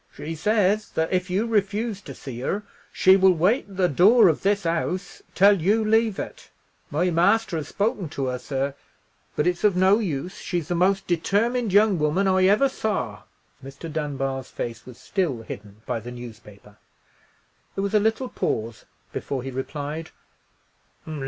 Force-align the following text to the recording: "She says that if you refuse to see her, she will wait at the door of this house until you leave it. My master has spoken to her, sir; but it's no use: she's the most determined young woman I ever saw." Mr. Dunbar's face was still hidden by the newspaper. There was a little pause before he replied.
"She 0.11 0.33
says 0.33 0.89
that 0.93 1.13
if 1.13 1.29
you 1.29 1.45
refuse 1.45 2.01
to 2.01 2.15
see 2.15 2.39
her, 2.39 2.63
she 2.91 3.15
will 3.15 3.33
wait 3.35 3.69
at 3.69 3.77
the 3.77 3.87
door 3.87 4.29
of 4.29 4.41
this 4.41 4.63
house 4.63 5.21
until 5.27 5.61
you 5.61 5.85
leave 5.85 6.17
it. 6.17 6.49
My 6.89 7.11
master 7.11 7.57
has 7.57 7.67
spoken 7.67 8.09
to 8.09 8.25
her, 8.25 8.39
sir; 8.39 8.73
but 9.35 9.45
it's 9.45 9.63
no 9.63 9.99
use: 9.99 10.39
she's 10.39 10.69
the 10.69 10.73
most 10.73 11.05
determined 11.05 11.71
young 11.71 11.99
woman 11.99 12.27
I 12.27 12.45
ever 12.45 12.67
saw." 12.67 13.21
Mr. 13.63 13.93
Dunbar's 13.93 14.49
face 14.49 14.87
was 14.87 14.97
still 14.97 15.43
hidden 15.43 15.83
by 15.85 15.99
the 15.99 16.09
newspaper. 16.09 16.77
There 17.75 17.83
was 17.83 17.93
a 17.93 17.99
little 17.99 18.27
pause 18.29 18.85
before 19.13 19.43
he 19.43 19.51
replied. 19.51 20.09